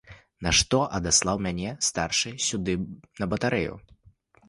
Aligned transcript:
Нашто 0.45 0.79
адаслаў 0.99 1.37
мяне 1.47 1.75
старшы 1.91 2.35
сюды 2.49 2.73
на 3.19 3.25
батарэю? 3.37 3.73